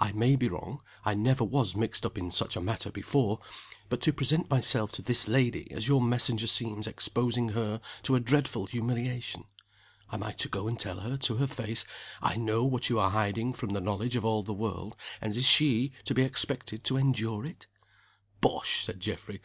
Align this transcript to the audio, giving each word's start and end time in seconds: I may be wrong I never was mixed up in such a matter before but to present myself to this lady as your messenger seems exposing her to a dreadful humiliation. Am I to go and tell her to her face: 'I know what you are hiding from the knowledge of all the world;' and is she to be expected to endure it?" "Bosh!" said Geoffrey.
I 0.00 0.10
may 0.10 0.34
be 0.34 0.48
wrong 0.48 0.80
I 1.04 1.14
never 1.14 1.44
was 1.44 1.76
mixed 1.76 2.04
up 2.04 2.18
in 2.18 2.32
such 2.32 2.56
a 2.56 2.60
matter 2.60 2.90
before 2.90 3.38
but 3.88 4.00
to 4.00 4.12
present 4.12 4.50
myself 4.50 4.90
to 4.94 5.02
this 5.02 5.28
lady 5.28 5.70
as 5.70 5.86
your 5.86 6.02
messenger 6.02 6.48
seems 6.48 6.88
exposing 6.88 7.50
her 7.50 7.80
to 8.02 8.16
a 8.16 8.18
dreadful 8.18 8.66
humiliation. 8.66 9.44
Am 10.10 10.24
I 10.24 10.32
to 10.32 10.48
go 10.48 10.66
and 10.66 10.76
tell 10.76 10.98
her 11.02 11.16
to 11.18 11.36
her 11.36 11.46
face: 11.46 11.84
'I 12.20 12.34
know 12.36 12.64
what 12.64 12.88
you 12.88 12.98
are 12.98 13.10
hiding 13.12 13.52
from 13.52 13.70
the 13.70 13.80
knowledge 13.80 14.16
of 14.16 14.24
all 14.24 14.42
the 14.42 14.52
world;' 14.52 14.96
and 15.20 15.36
is 15.36 15.46
she 15.46 15.92
to 16.04 16.14
be 16.14 16.22
expected 16.22 16.82
to 16.82 16.96
endure 16.96 17.44
it?" 17.44 17.68
"Bosh!" 18.40 18.82
said 18.86 18.98
Geoffrey. 18.98 19.40